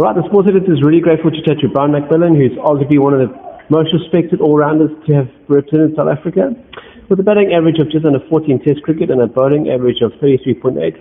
[0.00, 2.96] All right, the sports editor is really grateful to chat to Brian McMillan, who's arguably
[2.96, 3.28] one of the
[3.68, 6.56] most respected all-rounders to have represented South Africa.
[7.12, 10.16] With a batting average of just under 14 Test cricket and a bowling average of
[10.24, 10.96] 33.8,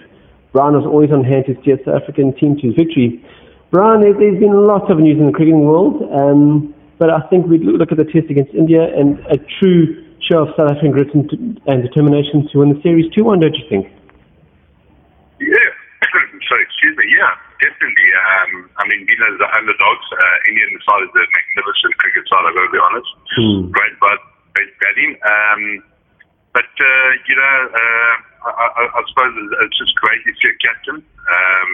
[0.51, 3.24] Brian was always on hand to steer South African team to victory.
[3.71, 7.55] Brian, there's been lots of news in the cricketing world, um, but I think we
[7.55, 9.96] look at the Test against India and a true
[10.27, 13.88] show of South African grit and determination to win the series 2-1, don't you think?
[15.39, 15.71] Yeah.
[16.52, 18.09] so, excuse me, yeah definitely.
[18.15, 22.43] Um, I mean, being as the underdogs, uh, Indian side is a magnificent cricket side,
[22.47, 23.11] I've got to be honest.
[23.37, 23.59] Mm.
[23.71, 24.19] Great, but
[24.55, 25.11] great batting.
[25.23, 25.61] Um,
[26.51, 28.13] but, uh, you know, uh,
[28.49, 29.32] I, I, I suppose
[29.63, 30.99] it's just great if you're captain.
[31.04, 31.71] Um,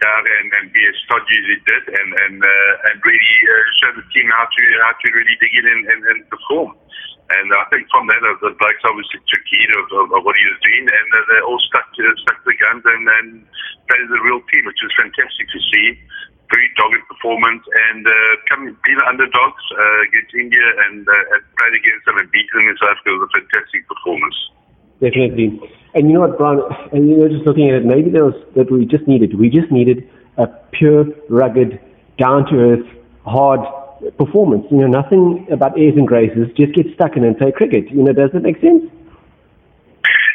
[0.00, 3.64] down and, and be as stodgy as he did and, and, uh, and really uh,
[3.80, 6.76] show the team how to, how to really dig in and, and, and perform.
[7.26, 10.38] And I think from that, uh, the blokes obviously took heed of, of, of what
[10.38, 13.28] he was doing, and uh, they all stuck to, stuck to the guns and, and
[13.90, 15.98] played as a real team, which was fantastic to see.
[16.46, 18.14] Very dogged performance, and uh,
[18.46, 22.70] coming being underdogs uh, against India and, uh, and played against them and beating them
[22.70, 24.38] in South Africa was a fantastic performance.
[25.02, 25.58] Definitely.
[25.96, 26.60] And you know what, Brian?
[26.92, 29.40] And you know, just looking at it, maybe there was that we just needed.
[29.40, 30.04] We just needed
[30.36, 30.44] a
[30.76, 31.80] pure, rugged,
[32.20, 32.86] down to earth,
[33.24, 33.64] hard
[34.20, 34.68] performance.
[34.68, 36.52] You know, nothing about airs and graces.
[36.52, 37.88] Just get stuck in and play cricket.
[37.88, 38.84] You know, does that make sense?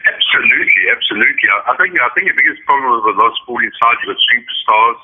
[0.10, 1.46] Absolutely, absolutely.
[1.70, 5.00] I think I think the biggest problem with those sporting sides, you've got superstars,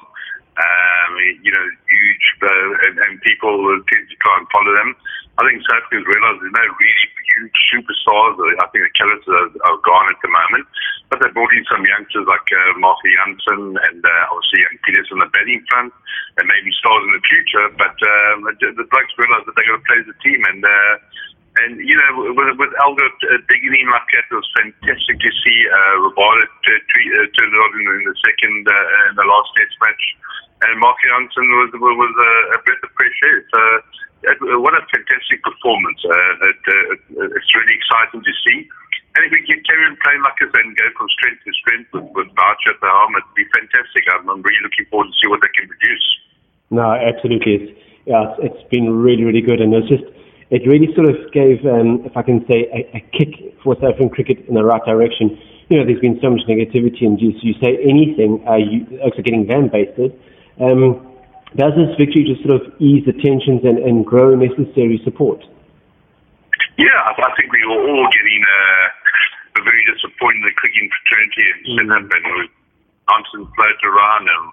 [0.58, 1.12] um,
[1.46, 3.62] you know, huge, uh, and, and people
[3.94, 4.98] tend to try and follow them.
[5.38, 8.36] I think South Africans realise there's no really huge superstars.
[8.58, 10.66] I think the Killers are, are gone at the moment.
[11.08, 15.10] But they brought in some youngsters like uh, Marco Jansen and uh, obviously Jan Peters
[15.14, 15.94] on the batting front
[16.42, 17.66] and maybe stars in the future.
[17.78, 20.42] But um, the blokes realise that they're going to play as a team.
[20.50, 20.94] And, uh,
[21.64, 25.32] and you know, with, with Elgar uh, digging in like that, it was fantastic to
[25.42, 29.50] see uh, Rabada uh, turn it on in, in the second, uh, in the last
[29.58, 30.04] test match.
[30.58, 33.46] And Marco Jansen was, was a, a breath of fresh air.
[33.54, 33.62] So,
[34.26, 36.02] uh, what a fantastic performance.
[36.02, 38.66] Uh, it, uh, it's really exciting to see.
[39.18, 41.90] And if we can carry on playing like this and go from strength to strength
[41.94, 44.06] with, with Boucher at the helm, it'd be fantastic.
[44.14, 46.06] I'm, I'm, really looking forward to see what they can produce.
[46.70, 47.74] No, absolutely.
[48.06, 49.62] Yeah, it's been really, really good.
[49.62, 50.06] And it's just,
[50.50, 54.00] it really sort of gave, um, if I can say, a, a kick for South
[54.00, 55.36] African cricket in the right direction.
[55.68, 59.20] You know, there's been so much negativity, and you, you say anything, uh, you also
[59.22, 60.16] getting van basted.
[60.60, 61.04] Um,
[61.56, 65.44] does this victory just sort of ease the tensions and, and grow necessary support?
[66.78, 71.46] Yeah, I think we were all getting uh, very disappointed in the cricketing fraternity
[71.82, 72.06] and mm.
[72.06, 72.50] and
[73.10, 74.46] Johnson floated around and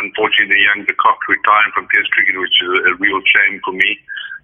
[0.00, 3.60] unfortunately the young de Kock retiring from test cricket, which is a, a real shame
[3.64, 3.98] for me.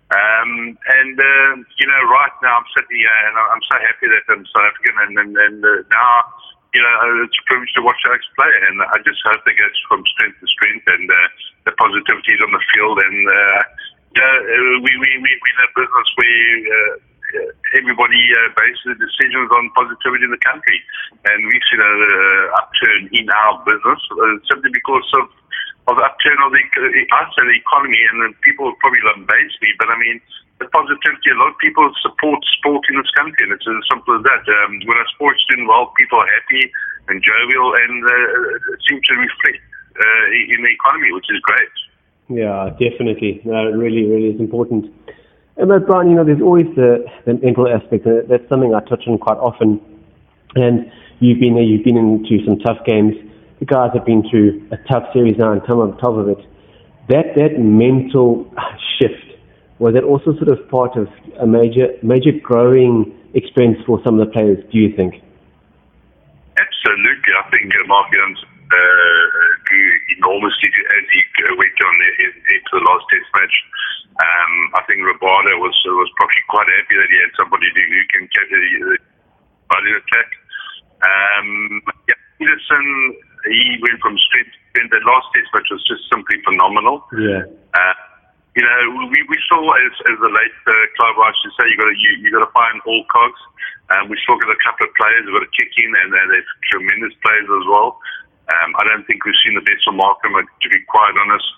[0.06, 1.52] Um, and, uh,
[1.82, 4.94] you know, right now I'm sitting here and I'm so happy that I'm South African
[5.02, 6.30] and, and, and uh, now
[6.76, 9.72] you know, it's a privilege to watch Alex play, and I just hope they get
[9.88, 11.16] from strength to strength, and uh,
[11.64, 13.60] the positivity is on the field, and uh,
[14.12, 14.36] yeah,
[14.84, 16.52] we we we we in a business where.
[16.68, 16.94] Uh,
[17.74, 20.78] everybody uh, bases decisions on positivity in the country,
[21.26, 25.26] and we've seen an uh, upturn in our business uh, simply because of
[25.86, 29.96] of upturn of the us and the economy, and people probably lambase me, but I
[29.98, 30.20] mean
[30.58, 31.30] the positivity.
[31.30, 34.42] A lot of people support sport in this country, and it's as simple as that.
[34.48, 36.72] Um, when a sport's doing well, people are happy
[37.08, 39.62] and jovial, and uh, it seems to reflect
[39.94, 41.74] uh, in the economy, which is great.
[42.28, 43.40] Yeah, definitely.
[43.44, 44.90] No, it really, really is important.
[45.56, 48.04] But Brian, you know, there's always the, the mental aspect.
[48.04, 49.80] That's something I touch on quite often.
[50.54, 53.14] And you've been there, you've been into some tough games.
[53.58, 56.38] The guys have been through a tough series now and come on top of it.
[57.08, 58.52] That that mental
[58.98, 59.38] shift
[59.78, 61.08] was that also sort of part of
[61.40, 65.20] a major major growing experience for some of the players, do you think?
[66.56, 67.32] Absolutely.
[67.36, 71.20] I think uh, Marco Jansen uh, grew enormously as he
[71.56, 71.94] went on
[72.48, 73.56] into the last test match.
[74.16, 78.24] Um, I think Rabada was was probably quite happy that he had somebody who can
[78.32, 78.96] catch the
[79.68, 80.28] body attack.
[81.04, 82.86] Um, yeah, Petersen,
[83.46, 84.92] he went from strength to strength.
[84.92, 87.06] The last test match was just simply phenomenal.
[87.14, 87.46] Yeah.
[87.74, 87.96] Uh,
[88.56, 91.68] you know, we, we saw as, as the late uh, Clive Rice used to say,
[91.68, 93.42] you got to you, you got to find all cogs.
[93.92, 96.18] Um, we still got a couple of players who've got a kick in, and uh,
[96.32, 98.00] they're tremendous players as well.
[98.48, 101.48] Um, I don't think we've seen the best from Markram, to be quite honest.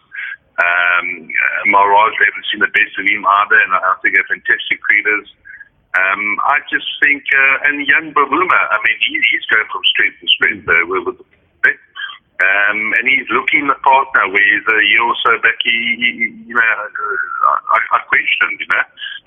[0.59, 4.27] Um, uh, Maharaj, we haven't seen the best of him either, and I think they're
[4.27, 5.31] fantastic creators.
[5.95, 10.19] Um, I just think, uh, and young Bavuma, I mean, he, he's going from strength
[10.21, 11.28] to strength uh, with, with
[12.39, 15.75] um, and he's looking the part now where he's a year or so back, he,
[15.99, 16.11] he
[16.47, 18.85] you know, I, I questioned, you know.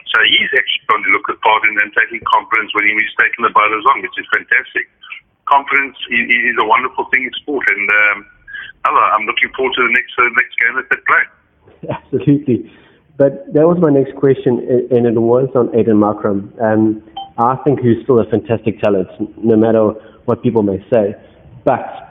[0.07, 3.43] So he's actually going to look the part and then taking confidence when he's taking
[3.43, 4.87] the bowlers on, which is fantastic.
[5.43, 8.17] Confidence is, is a wonderful thing in sport, and um,
[8.87, 11.23] I'm looking forward to the next uh, next game that they play.
[11.99, 12.71] Absolutely.
[13.19, 16.47] But that was my next question, and it was on Aiden Markram.
[16.63, 17.03] Um,
[17.37, 19.11] I think he's still a fantastic talent,
[19.43, 19.91] no matter
[20.25, 21.15] what people may say.
[21.63, 22.10] But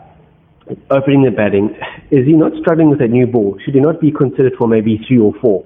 [0.90, 1.74] opening the batting,
[2.10, 3.58] is he not struggling with a new ball?
[3.64, 5.64] Should he not be considered for maybe three or four?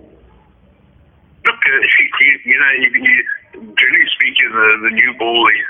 [1.47, 1.71] Look, uh,
[2.21, 3.17] you, you know, you, you,
[3.77, 5.67] generally speaking, the, the new ball is,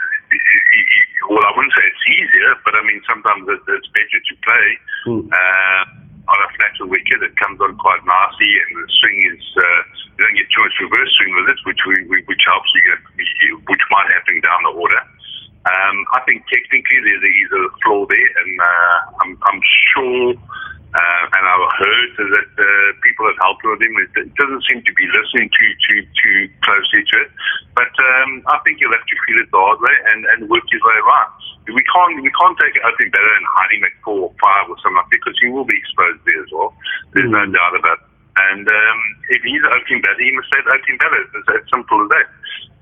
[1.29, 4.67] well, I wouldn't say it's easier, but I mean, sometimes it's better to play.
[5.05, 5.29] Hmm.
[5.31, 9.81] Uh, on a flatter wicket, it comes on quite nicely, and the swing is uh,
[10.17, 12.81] you don't get too much reverse swing with it, which we, we which helps you
[12.89, 13.01] get
[13.69, 15.03] which might happen down the order.
[15.64, 21.25] Um, I think technically there is a flaw there, and uh, I'm, I'm sure, uh,
[21.25, 23.96] and I've heard that uh, people have helped with him.
[23.96, 27.31] It, doesn't seem to be listening too too too closely to it,
[27.72, 30.69] but um, I think he'll have to feel it the hard way and, and work
[30.69, 31.32] his way around.
[31.64, 34.69] We can't we can't take it opening better and hide him at four or five
[34.69, 36.76] or something like that because he will be exposed there as well.
[37.16, 37.40] There's mm.
[37.40, 38.14] no doubt about it.
[38.52, 38.99] And um,
[39.31, 41.25] if he's an opening better, he must say opening better.
[41.25, 42.28] It's as simple as that.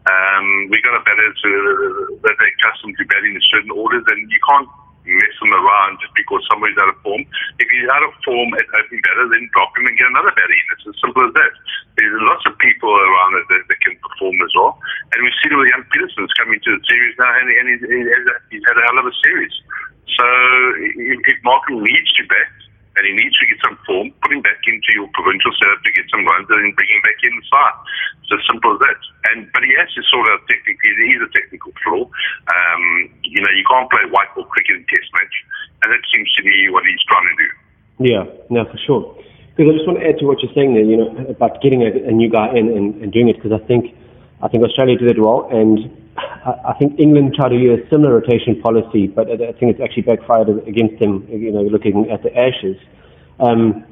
[0.03, 1.51] Um, we got a better to
[2.27, 4.67] that they're accustomed to batting in certain orders, and you can't
[5.07, 7.23] mess them around just because somebody's out of form.
[7.59, 10.55] If he's out of form at opening batter, then drop him and get another batter
[10.55, 10.67] in.
[10.75, 11.53] It's as simple as that.
[11.99, 14.79] There's lots of people around that, that, that can perform as well,
[15.15, 17.83] and we've seen with young Petersen's coming to the series now, and, and he's,
[18.51, 19.55] he's had a hell of a series.
[20.19, 20.27] So
[20.99, 22.51] if, if Markram needs to bat,
[22.97, 25.91] and he needs to get some form, put him back into your provincial setup to
[25.97, 27.77] get some runs and then bring him back inside.
[28.21, 29.01] It's as simple as that.
[29.33, 30.93] And but he has to sort out technically.
[30.93, 32.05] There is a technical flaw.
[32.05, 32.85] Um,
[33.25, 35.37] you know, you can't play white ball cricket in Test match,
[35.85, 37.49] and that seems to be what he's trying to do.
[38.03, 39.03] Yeah, no, for sure.
[39.57, 40.85] Because I just want to add to what you're saying there.
[40.85, 43.37] You know, about getting a, a new guy in and, and doing it.
[43.41, 43.97] Because I think
[44.45, 48.21] I think Australia did it well, and I think England tried to use a similar
[48.21, 51.27] rotation policy, but I think it's actually backfired against them.
[51.31, 52.77] You know, looking at the Ashes.
[53.41, 53.85] Um,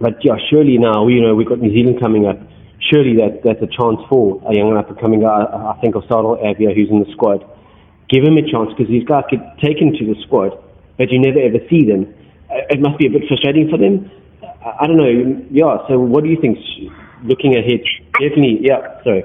[0.00, 2.38] but yeah, surely now you know we've got New Zealand coming up.
[2.80, 5.44] Surely that that's a chance for a young up and coming guy.
[5.44, 7.46] I think of Sarel Erwee, who's in the squad.
[8.08, 10.56] Give him a chance because these guys get taken to the squad,
[10.96, 12.12] but you never ever see them.
[12.50, 14.10] It must be a bit frustrating for them.
[14.64, 15.44] I don't know.
[15.50, 15.86] Yeah.
[15.86, 16.58] So what do you think?
[17.22, 17.82] Looking ahead,
[18.18, 18.62] definitely.
[18.62, 19.02] Yeah.
[19.04, 19.24] Sorry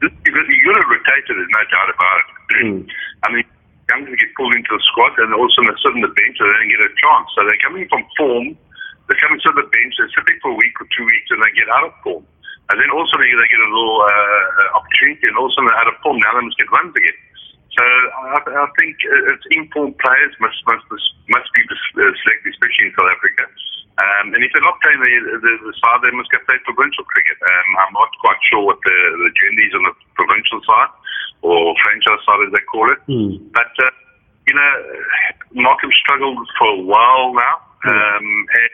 [0.00, 2.28] because you're going to rotate it, there's no doubt about it.
[2.64, 2.80] Mm.
[3.22, 3.46] I mean,
[3.92, 6.46] young to get pulled into the squad and also they sit on the bench and
[6.48, 7.26] they don't get a chance.
[7.36, 8.46] So they're coming from form,
[9.06, 11.52] they're coming to the bench, they're sitting for a week or two weeks and they
[11.52, 12.24] get out of form.
[12.70, 15.98] And then also they, they get a little uh, opportunity and also they're out of
[16.00, 16.22] form.
[16.22, 17.18] Now they must get runs again.
[17.74, 20.86] So I, I think it's informed players must must
[21.30, 21.62] must be
[21.94, 23.46] selected, especially in South Africa.
[24.00, 27.36] Um, and if they're not the, the, the side, they must get played provincial cricket.
[27.36, 30.92] Um, I'm not quite sure what the, the agenda is on the provincial side
[31.44, 33.00] or franchise side, as they call it.
[33.04, 33.52] Mm.
[33.52, 33.92] But, uh,
[34.48, 34.72] you know,
[35.52, 37.56] Markram struggled for a while now.
[37.84, 37.92] Mm.
[37.92, 38.26] Um,
[38.56, 38.72] and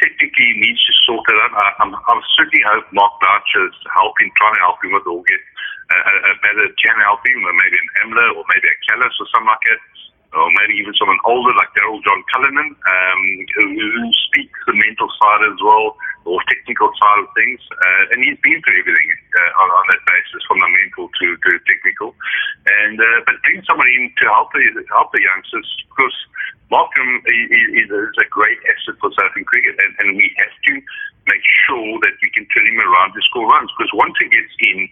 [0.00, 1.56] technically needs to sort it out.
[1.56, 5.24] I, I'm, I certainly hope Mark Boucher is helping, trying to help him with all
[5.24, 5.40] get
[5.88, 9.28] a, a better can help him, or maybe an Amla or maybe a Kallis or
[9.32, 9.80] something like that
[10.34, 13.22] or maybe even someone older like Daryll John Cullinan, um,
[13.54, 17.62] who, who speaks the mental side as well, or technical side of things.
[17.70, 21.26] Uh, and he's been through everything uh, on, on that basis, from the mental to,
[21.38, 22.10] to technical.
[22.66, 26.16] And uh, but bring someone in to help the help the youngsters because
[26.70, 30.72] Markram is, is a great asset for South African cricket, and, and we have to
[31.30, 33.70] make sure that we can turn him around to score runs.
[33.78, 34.90] Because once he gets in,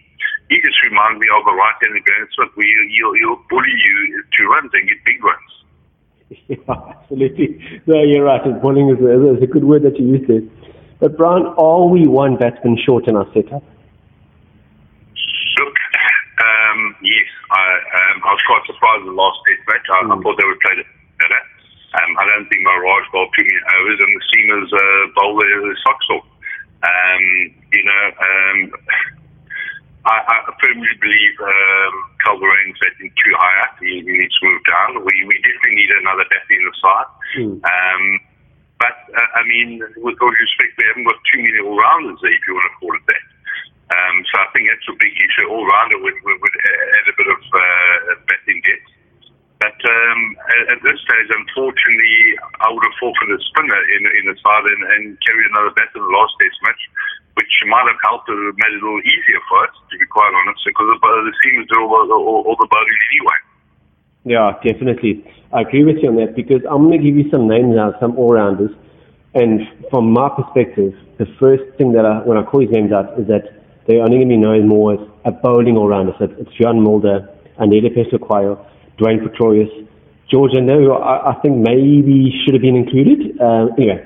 [0.49, 4.41] he just reminds me of a right-handed Graeme Smith, where he'll, he'll bully you to
[4.47, 5.51] runs and get big runs.
[6.49, 7.61] Yeah, absolutely.
[7.85, 8.41] No, you're right.
[8.61, 10.41] Bullying is a, is a good word that you used there.
[10.99, 13.61] But Brian, are we one batsman short in our setup?
[15.61, 15.75] Look,
[16.41, 17.29] um, yes.
[17.51, 19.85] I, um, I was quite surprised in the last test match.
[19.85, 20.11] I, mm.
[20.11, 20.89] I thought they would play it
[21.21, 21.41] better.
[21.95, 25.61] Um, I don't think Maharaj bowled too many overs, and the seamers uh, bowled their
[25.85, 26.25] socks off.
[26.83, 27.23] Um,
[27.71, 28.57] you know, um,
[30.05, 33.73] I, I firmly believe um, Kyle Verreynne's setting too high up.
[33.81, 35.01] He, he, needs to move down.
[35.01, 37.09] We, we definitely need another batter in the side.
[37.41, 37.57] Mm.
[37.65, 38.03] Um,
[38.77, 42.37] but, uh, I mean, with all due respect, we haven't got too many all-rounders there,
[42.37, 43.25] if you want to call it that.
[43.97, 45.49] Um, so I think that's a big issue.
[45.49, 48.94] All-rounder would, would, would add a bit of uh, batting depth.
[49.63, 50.19] But um,
[50.51, 54.35] at, at, this stage, unfortunately, I would have fought for the spinner in, in the
[54.35, 56.83] side and, and carried another batter in the last test match
[57.35, 60.31] which might have helped or made it a little easier for us, to be quite
[60.31, 63.39] honest, because the, the seamers do all, all, all the bowling anyway.
[64.23, 65.23] Yeah, definitely.
[65.51, 67.93] I agree with you on that because I'm going to give you some names now,
[67.99, 68.71] some all-rounders.
[69.35, 73.19] And from my perspective, the first thing that I, when I call these names out
[73.19, 73.51] is that
[73.85, 76.13] they're only going to be known more as a bowling all-rounder.
[76.17, 78.65] So it's John Mulder, Andile Phehlukwayo,
[78.97, 79.69] Dwayne Pretorius,
[80.31, 83.39] Georgia, no, I, I think maybe should have been included.
[83.39, 84.03] Uh, anyway,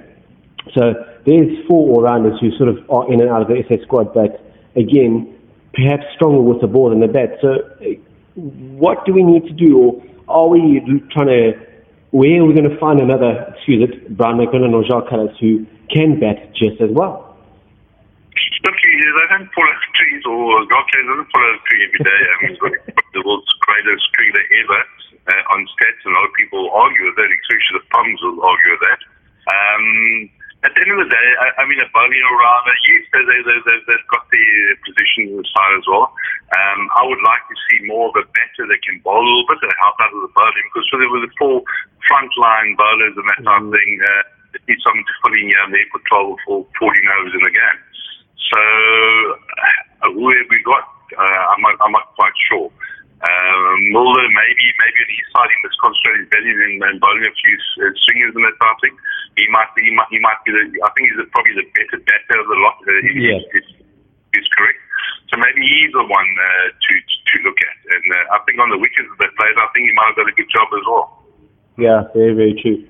[0.75, 0.93] so
[1.25, 4.43] there's four all-rounders who sort of are in and out of the SS squad, but
[4.75, 5.35] again,
[5.73, 7.37] perhaps stronger with the ball than the bat.
[7.41, 7.63] So
[8.35, 10.81] what do we need to do, or are we
[11.11, 11.53] trying to,
[12.11, 15.65] where are we going to find another, excuse it, Brian McMillan or Jacques Kallis who
[15.93, 17.37] can bat just as well?
[18.33, 18.88] Look, they don't pull out trees, or Jacques
[21.07, 22.21] doesn't pull out a tree every day.
[22.25, 22.73] I mean, got
[23.13, 24.81] the world's greatest cricketer ever
[25.29, 28.41] uh, on stats, and a lot of people argue with that, especially the Poms will
[28.43, 29.01] argue with that.
[29.49, 29.85] Um,
[30.59, 33.23] at the end of the day, I, I mean, a bowling around, uh, yes, they,
[33.23, 34.43] they, they, they, they've got the
[34.83, 36.11] position side as well.
[36.51, 39.47] Um, I would like to see more of a batter that can bowl a little
[39.47, 41.63] bit and help out with the bowling because with the, with the four
[42.11, 44.23] frontline bowlers and that type of thing, uh,
[44.59, 47.43] it needs something to fill in here and there for 12 or 14 overs in
[47.45, 47.79] the game.
[48.39, 50.85] So, uh, who have we got?
[51.11, 52.71] Uh, I'm, not, I'm not quite sure.
[53.19, 57.27] Um, Mulder, maybe maybe on his side, he must concentrate his belly and, and bowling
[57.27, 58.95] a few uh, swingers and that type of thing.
[59.35, 61.67] He might be, he might, he might be the, I think he's the, probably the
[61.75, 62.79] better batter of the lot.
[62.87, 63.43] Uh, yeah.
[64.29, 64.77] Is correct.
[65.33, 67.77] So maybe he's the one uh, to, to look at.
[67.97, 70.29] And uh, I think on the wickets that played, I think he might have done
[70.29, 71.07] a good job as well.
[71.81, 72.85] Yeah, very, very true.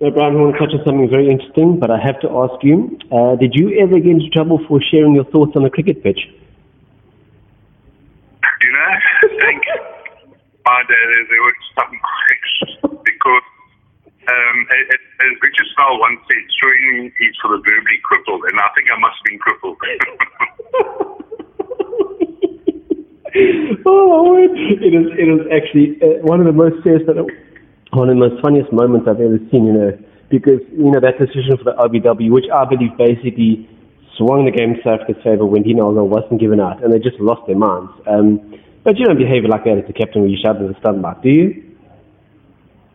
[0.00, 2.56] Now, Brian, I want to touch on something very interesting, but I have to ask
[2.64, 6.02] you, uh, did you ever get into trouble for sharing your thoughts on the cricket
[6.02, 6.20] pitch?
[6.24, 6.32] You
[8.72, 8.96] know, I
[9.44, 9.60] think
[10.64, 11.92] my dad is there was some
[13.04, 13.44] because
[14.24, 18.88] um, as Richard Snell once said, showing is for the verbally crippled, and I think
[18.88, 19.76] I must have been crippled.
[23.84, 27.04] oh, it is, it is actually uh, one of the most serious,
[27.92, 29.92] one of the most funniest moments I've ever seen, you know,
[30.30, 33.66] because, you know, that decision for the LBW, which I believe basically
[34.14, 37.42] swung the game South Africa's favour when Elgar wasn't given out, and they just lost
[37.50, 37.90] their minds.
[38.06, 38.38] Um,
[38.84, 41.02] but you don't behave like that as a captain when you shout at the stump
[41.02, 41.48] mic, do you?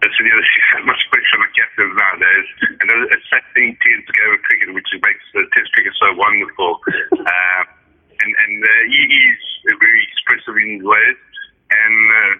[0.01, 0.85] That's the other thing.
[0.85, 2.47] much pressure on captains nowadays.
[2.77, 6.79] And it's that thing to go with cricket, which makes the test cricket so wonderful.
[7.25, 7.63] Uh,
[8.21, 11.17] and and uh, he is very expressive in his ways.
[11.73, 12.33] And uh,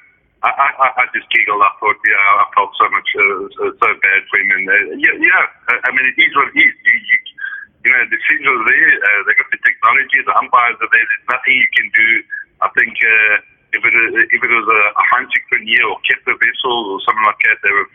[0.46, 1.58] I, I, I just giggled.
[1.58, 3.50] I thought, yeah, I felt so much, uh,
[3.82, 4.50] so bad for him.
[4.62, 5.44] And uh, yeah, yeah,
[5.82, 6.74] I mean, it is what it is.
[6.86, 7.18] You, you,
[7.82, 8.92] you know, the decisions are there.
[9.02, 10.22] Uh, they got the technology.
[10.22, 11.06] The umpires are there.
[11.06, 12.10] There's nothing you can do.
[12.62, 13.34] I think uh,
[13.74, 13.96] if it
[14.32, 17.74] if it was a, a hunting year or Kepler Wessels or something like that, they
[17.74, 17.90] were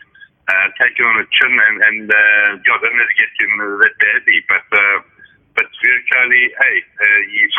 [0.51, 4.43] uh, taken on a chin and and uh, yeah, don't really get him that badly.
[4.51, 4.97] But uh,
[5.55, 7.55] but Virat hey, uh, he's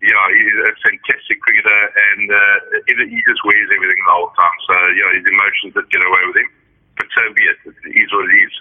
[0.00, 2.56] yeah, he's a fantastic cricketer and uh,
[2.88, 4.58] he just wears everything the whole time.
[4.64, 6.50] So yeah, his emotions did get away with him.
[6.96, 7.58] But so be it.
[7.96, 8.54] Is what it is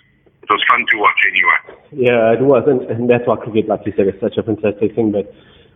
[0.50, 1.60] it was fun to watch anyway.
[1.94, 4.96] Yeah, it was, and, and that's why cricket, like you said, is such a fantastic
[4.98, 5.14] thing.
[5.14, 5.30] But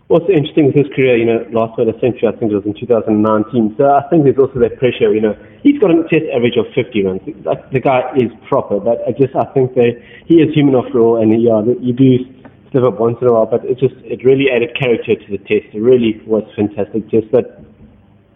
[0.10, 2.66] what's interesting with his career, you know, last word of century, I think it was
[2.66, 3.78] in 2019.
[3.78, 6.66] So I think there's also that pressure, you know, he's got a test average of
[6.74, 7.22] 50 runs.
[7.22, 9.94] The guy is proper, but I just, I think that
[10.26, 12.26] he is human after all, and yeah, you do
[12.74, 15.38] slip up once in a while, but it just, it really added character to the
[15.46, 15.70] test.
[15.72, 17.30] It really was fantastic test.
[17.32, 17.62] But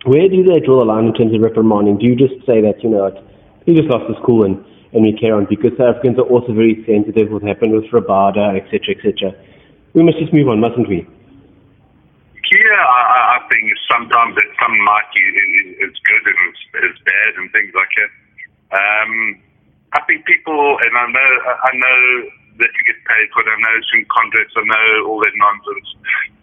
[0.06, 1.98] where do they draw the line in terms of reprimanding?
[1.98, 3.10] Do you just say that, you know,
[3.66, 4.64] he just lost his cool and
[4.94, 8.56] and we care on because South Africans are also very sensitive what happened with Rabada,
[8.56, 9.36] etc., etc.
[9.94, 11.04] We must just move on, mustn't we?
[12.48, 17.52] Yeah, I, I think sometimes that some might is good and it's, it's bad and
[17.52, 18.12] things like that.
[18.72, 19.42] Um,
[19.92, 22.00] I think people, and I know, I know
[22.58, 23.46] that you get paid for.
[23.46, 24.54] I know some contracts.
[24.58, 25.88] I know all that nonsense.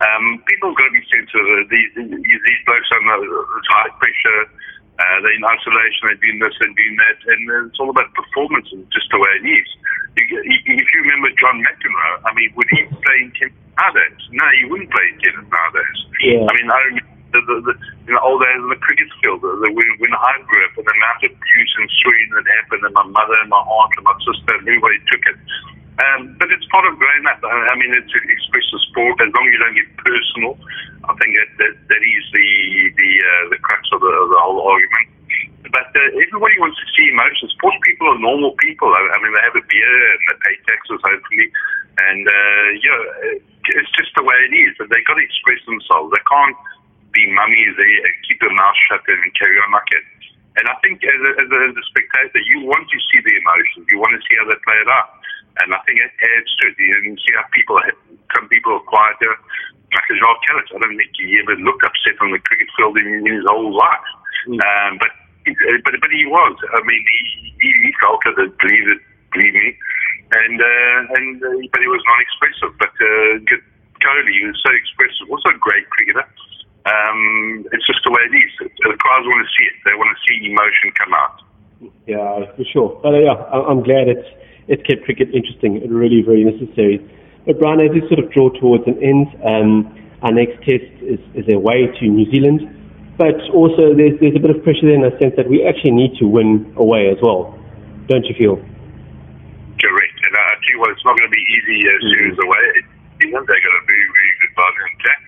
[0.03, 1.69] Um, people have got to be sensitive.
[1.71, 3.31] These, these, these blokes are under
[3.71, 4.49] high pressure
[4.95, 8.71] uh, they're in isolation, they're doing this and doing that, and it's all about performance
[8.71, 9.69] and just the way it is.
[10.15, 10.39] You,
[10.79, 14.23] if you remember John McEnroe, I mean, would he play in tennis nowadays?
[14.31, 15.99] No, he wouldn't play in tennis nowadays.
[16.23, 16.47] Yeah.
[16.47, 17.75] I mean, I remember the, the, the
[18.07, 20.79] you know, old days in the cricket field, the, the, when, when I grew up,
[20.79, 23.99] and the amount of abuse and swearing that happened, and my mother and my aunt
[23.99, 25.39] and my sister, and everybody took it.
[25.95, 27.39] Um, but it's part of growing up.
[27.47, 30.59] I mean, it's express the sport as long as you don't get personal.
[31.07, 32.51] I think that that, that is the
[32.99, 35.07] the uh, the crux of the, the whole argument.
[35.71, 37.55] But uh, everybody wants to see emotions.
[37.55, 38.91] Sports people are normal people.
[38.91, 41.47] I, I mean, they have a beer and they pay taxes, hopefully,
[42.11, 43.03] and uh, you know,
[43.79, 44.75] it's just the way it is.
[44.75, 46.11] But they got to express themselves.
[46.11, 46.59] They can't
[47.15, 47.91] be mummies They
[48.27, 50.03] keep their mouth shut and carry on like it.
[50.59, 53.35] And I think as a, as a, as a spectator, you want to see the
[53.39, 53.87] emotions.
[53.91, 55.19] You want to see how they play it out.
[55.63, 56.77] And I think it adds to it.
[57.05, 57.79] And see how people,
[58.35, 59.35] some people are quieter
[59.95, 60.69] like a Jacques Kallis.
[60.75, 63.71] I don't think he ever looked upset on the cricket field in, in his whole
[63.71, 64.09] life.
[64.51, 64.59] Mm.
[64.59, 65.13] Um, but
[65.87, 66.57] but but he was.
[66.75, 68.37] I mean, he he, he felt it.
[68.59, 69.01] Believe it,
[69.33, 69.79] believe me.
[70.35, 72.75] And uh, and uh, but he was non-expressive.
[72.79, 73.39] But uh,
[74.03, 75.31] Kohli, he was so expressive.
[75.31, 76.27] Also a great cricketer.
[76.85, 78.53] Um, it's just the way it is.
[78.61, 79.77] The crowds want to see it.
[79.87, 81.41] They want to see emotion come out.
[82.05, 83.01] Yeah, for sure.
[83.01, 84.29] But uh, yeah, I'm glad it's
[84.69, 86.99] it's kept cricket interesting and really very necessary.
[87.47, 89.93] But Brian, as we sort of draw towards an end, um,
[90.25, 92.65] our next test is, is away to New Zealand.
[93.17, 95.95] But also there's there's a bit of pressure there in the sense that we actually
[95.95, 97.55] need to win away as well.
[98.09, 98.57] Don't you feel?
[99.79, 100.19] Correct.
[100.25, 102.11] And I tell you what, it's not going to be easy as mm.
[102.11, 102.65] soon as away.
[103.23, 105.21] England, they got a very, very good bowling attack.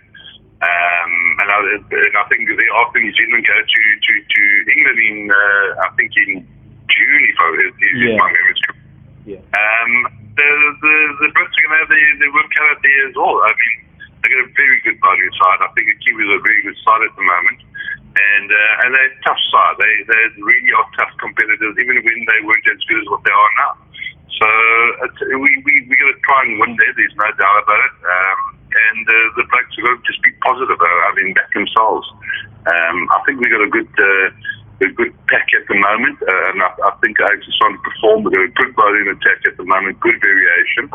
[0.56, 1.12] Um,
[1.44, 4.40] and, I, and I think they after New Zealand go to, to, to
[4.72, 6.42] England in, uh, I think in
[6.88, 8.16] June, if, I, if yeah.
[8.16, 8.75] my memory's correct.
[9.26, 9.42] Yeah.
[9.42, 9.92] Um,
[10.38, 13.42] the, the, the Brits are going to have cut out there as well.
[13.42, 13.74] I mean,
[14.22, 15.66] they've got a very good bowling side.
[15.66, 17.58] I think the Kiwis are a very good side at the moment.
[18.16, 19.76] And uh, and they're a tough side.
[19.76, 23.34] They they really are tough competitors, even when they weren't as good as what they
[23.34, 23.72] are now.
[24.40, 24.48] So
[25.36, 26.96] we we we got to try and win there.
[26.96, 27.94] There's no doubt about it.
[28.08, 28.40] Um,
[28.72, 32.08] and uh, the blokes are going to just be positive about having back themselves.
[32.64, 33.92] Um, I think we got a good.
[34.00, 34.32] Uh,
[34.82, 37.82] a good pack at the moment, uh, and I, I think Ajax is trying to
[37.82, 38.26] perform.
[38.26, 40.92] A good bowling attack at the moment, good variation,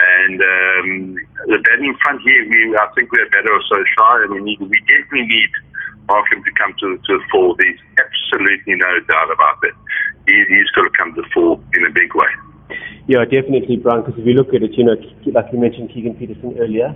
[0.00, 0.88] and um,
[1.46, 4.60] the batting front here, we I think we're better or so shy, and we need
[4.60, 5.52] we definitely need
[6.08, 7.54] Markram to come to, to the fore.
[7.58, 9.76] There's absolutely no doubt about that.
[10.26, 12.32] He, he's got to come to the fore in a big way.
[13.06, 14.96] Yeah, definitely, Brian, because if you look at it, you know,
[15.34, 16.94] like you mentioned Keegan Petersen earlier,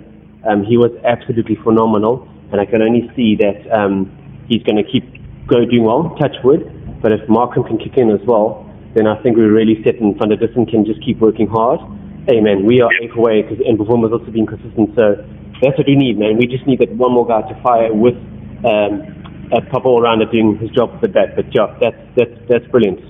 [0.49, 4.09] um, he was absolutely phenomenal, and I can only see that um,
[4.49, 5.05] he's going to keep
[5.47, 6.65] go doing well, touch wood,
[7.03, 10.17] but if Markram can kick in as well, then I think we're really set and
[10.19, 11.81] Van der Dussen can just keep working hard.
[12.29, 15.21] Hey, man, we are eight away because and performance also being consistent, so
[15.61, 16.39] that's what we need, man.
[16.39, 18.17] We just need that one more guy to fire with
[18.65, 19.05] um,
[19.53, 21.37] a proper all-rounder doing his job with that.
[21.37, 23.01] But yeah, that's, that's, that's brilliant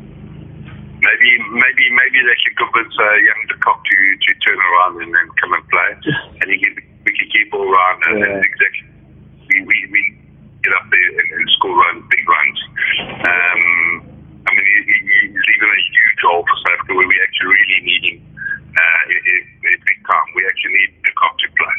[1.05, 5.13] maybe maybe maybe they should convince uh, young de Kock to, to turn around and
[5.13, 5.91] then come and play,
[6.41, 6.73] and he can,
[7.05, 8.33] we can keep all around and, yeah.
[8.33, 8.89] and exactly
[9.53, 10.03] we, we, we
[10.65, 12.59] get up there and, and score runs, big runs.
[13.21, 13.63] Um,
[14.45, 14.97] I mean, he,
[15.29, 18.19] he's a huge hole for South Africa where we actually really need him
[18.73, 19.55] uh, in.
[20.35, 21.77] We actually need de Kock to play.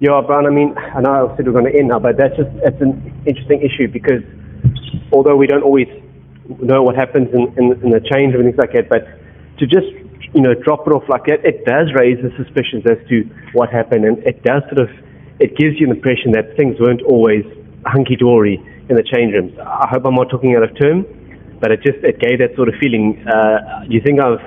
[0.00, 0.46] Yeah, Brian.
[0.46, 2.80] I mean, I know I said we're going to end now, but that's just it's
[2.80, 4.24] an interesting issue because
[5.12, 5.88] although we don't always
[6.58, 9.04] know what happens in, in, in the change and things like that, but
[9.60, 9.86] to just
[10.34, 13.68] you know drop it off like that, it does raise the suspicions as to what
[13.70, 14.90] happened, and it does sort of
[15.38, 17.44] it gives you an impression that things weren't always
[17.86, 19.56] hunky dory in the change rooms.
[19.58, 21.06] I hope I'm not talking out of term,
[21.60, 23.22] but it just it gave that sort of feeling.
[23.24, 24.42] Uh, do you think I've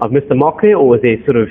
[0.00, 1.48] I've missed the mark there, or was there sort of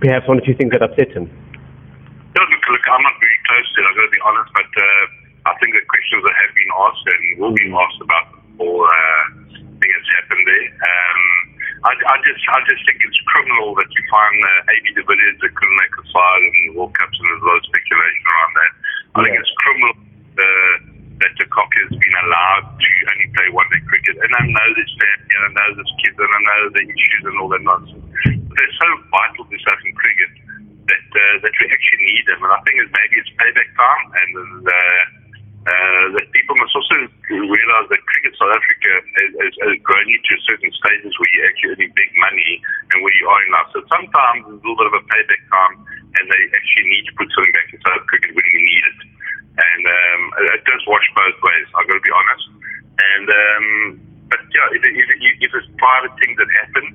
[0.00, 1.28] perhaps one or two things that upset him?
[1.28, 3.86] Look, look I'm not very close to it.
[3.90, 5.04] I've got to be honest, but uh,
[5.50, 8.26] I think the questions that have been asked and will be asked about
[8.58, 9.22] or uh,
[9.54, 10.68] thing that's happened there.
[10.70, 11.22] Um,
[11.86, 15.38] I, I just I just think it's criminal that you find uh, AB de Villiers
[15.42, 18.24] that couldn't make a side and the World Cups and there's a lot of speculation
[18.26, 18.72] around that.
[19.14, 19.94] I think it's criminal
[20.38, 20.74] uh,
[21.18, 24.16] that de Kock has been allowed to only play one day cricket.
[24.22, 27.22] And I know this family and I know this kid and I know the issues
[27.26, 28.06] and all that nonsense.
[28.46, 30.30] But they're so vital to South African cricket
[30.86, 32.40] that uh, that we actually need them.
[32.42, 35.02] And I think it's maybe it's payback time and uh,
[35.68, 36.96] uh, that people must also
[37.28, 41.76] realize that cricket South Africa has, has, has grown into certain stages where you're actually
[41.76, 42.62] earning big money
[42.94, 43.68] and where you are in life.
[43.74, 45.74] So sometimes there's a little bit of a payback time
[46.16, 48.98] and they actually need to put something back inside cricket when you need it.
[50.38, 52.46] And it does wash both ways, I've got to be honest.
[52.98, 53.66] And um,
[54.30, 55.08] But yeah, if, if,
[55.42, 56.94] if it's private things that happen,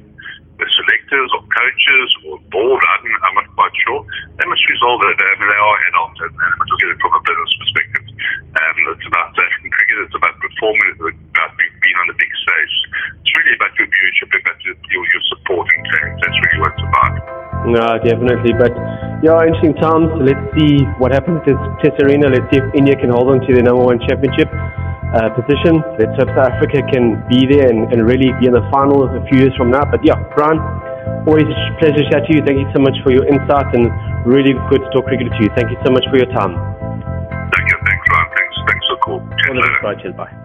[0.61, 4.05] the selectors or coaches or board, I'm, I'm not quite sure,
[4.37, 5.17] they must resolve it.
[5.17, 8.05] I mean, they are adults and they must look at it from a business perspective.
[8.53, 9.97] Um, it's about South cricket.
[10.05, 10.87] It's about performing.
[10.93, 12.75] It's about being on the big stage.
[13.25, 16.21] It's really about your viewership, about your, your, your supporting fans.
[16.21, 17.13] That's really what it's about.
[17.65, 18.53] No, definitely.
[18.53, 18.77] But
[19.23, 20.11] yeah, interesting times.
[20.19, 22.27] Let's see what happens at Test Arena.
[22.27, 24.51] Let's see if India can hold on to their number one championship
[25.15, 25.79] uh, position.
[25.95, 29.23] Let's hope South Africa can be there and, and really be in the finals a
[29.31, 29.87] few years from now.
[29.87, 30.59] But yeah, Brian,
[31.23, 32.43] always a pleasure to chat to you.
[32.43, 33.87] Thank you so much for your insight and
[34.27, 35.49] really good to talk cricket to you.
[35.55, 36.59] Thank you so much for your time.
[37.55, 37.77] Thank you.
[37.79, 38.27] Thanks, Ryan.
[38.35, 38.55] Thanks.
[38.67, 39.19] Thanks for the call.
[40.03, 40.15] Cheers.
[40.19, 40.42] Bye.